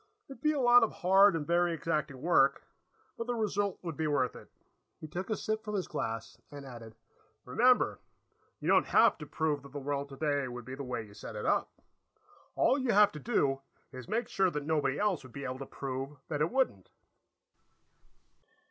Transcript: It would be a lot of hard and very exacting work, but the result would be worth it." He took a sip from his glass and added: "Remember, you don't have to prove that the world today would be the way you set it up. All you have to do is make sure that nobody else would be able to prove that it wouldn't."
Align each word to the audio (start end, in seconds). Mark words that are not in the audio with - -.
It 0.27 0.33
would 0.33 0.41
be 0.41 0.51
a 0.53 0.59
lot 0.59 0.81
of 0.81 0.91
hard 0.91 1.35
and 1.35 1.45
very 1.45 1.73
exacting 1.75 2.23
work, 2.23 2.63
but 3.19 3.27
the 3.27 3.35
result 3.35 3.77
would 3.83 3.95
be 3.95 4.07
worth 4.07 4.35
it." 4.35 4.49
He 4.99 5.07
took 5.07 5.29
a 5.29 5.37
sip 5.37 5.63
from 5.63 5.75
his 5.75 5.87
glass 5.87 6.39
and 6.49 6.65
added: 6.65 6.95
"Remember, 7.45 7.99
you 8.59 8.67
don't 8.67 8.87
have 8.87 9.19
to 9.19 9.27
prove 9.27 9.61
that 9.61 9.73
the 9.73 9.77
world 9.79 10.09
today 10.09 10.47
would 10.47 10.65
be 10.65 10.73
the 10.73 10.81
way 10.83 11.05
you 11.05 11.13
set 11.13 11.35
it 11.35 11.45
up. 11.45 11.71
All 12.55 12.79
you 12.79 12.93
have 12.93 13.11
to 13.11 13.19
do 13.19 13.61
is 13.91 14.07
make 14.07 14.27
sure 14.27 14.49
that 14.49 14.65
nobody 14.65 14.97
else 14.97 15.21
would 15.21 15.33
be 15.33 15.43
able 15.45 15.59
to 15.59 15.67
prove 15.67 16.17
that 16.29 16.41
it 16.41 16.49
wouldn't." 16.49 16.89